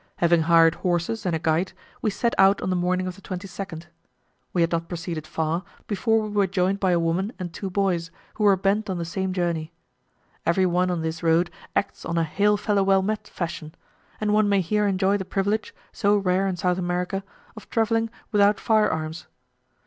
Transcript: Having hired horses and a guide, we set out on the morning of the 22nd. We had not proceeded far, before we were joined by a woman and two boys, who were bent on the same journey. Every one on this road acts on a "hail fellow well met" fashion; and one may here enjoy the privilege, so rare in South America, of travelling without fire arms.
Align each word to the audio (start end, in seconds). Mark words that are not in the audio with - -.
Having 0.15 0.41
hired 0.49 0.73
horses 0.81 1.27
and 1.27 1.35
a 1.35 1.37
guide, 1.37 1.73
we 2.01 2.09
set 2.09 2.33
out 2.39 2.59
on 2.63 2.71
the 2.71 2.75
morning 2.75 3.05
of 3.05 3.15
the 3.15 3.21
22nd. 3.21 3.83
We 4.51 4.61
had 4.61 4.71
not 4.71 4.87
proceeded 4.89 5.27
far, 5.27 5.63
before 5.85 6.23
we 6.23 6.29
were 6.29 6.47
joined 6.47 6.79
by 6.79 6.89
a 6.89 6.99
woman 6.99 7.33
and 7.37 7.53
two 7.53 7.69
boys, 7.69 8.09
who 8.33 8.45
were 8.45 8.55
bent 8.57 8.89
on 8.89 8.97
the 8.97 9.05
same 9.05 9.31
journey. 9.31 9.71
Every 10.43 10.65
one 10.65 10.89
on 10.89 11.03
this 11.03 11.21
road 11.21 11.51
acts 11.75 12.03
on 12.03 12.17
a 12.17 12.23
"hail 12.23 12.57
fellow 12.57 12.81
well 12.81 13.03
met" 13.03 13.27
fashion; 13.27 13.75
and 14.19 14.33
one 14.33 14.49
may 14.49 14.61
here 14.61 14.87
enjoy 14.87 15.17
the 15.17 15.23
privilege, 15.23 15.71
so 15.91 16.17
rare 16.17 16.47
in 16.47 16.55
South 16.55 16.79
America, 16.79 17.23
of 17.55 17.69
travelling 17.69 18.09
without 18.31 18.59
fire 18.59 18.89
arms. 18.89 19.27